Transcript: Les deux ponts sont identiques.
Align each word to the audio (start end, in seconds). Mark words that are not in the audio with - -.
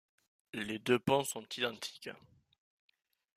Les 0.55 0.79
deux 0.79 0.97
ponts 0.97 1.23
sont 1.23 1.45
identiques. 1.57 2.09